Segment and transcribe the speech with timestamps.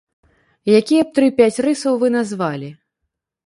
[0.79, 2.69] Якія б тры-пяць рысаў вы назвалі?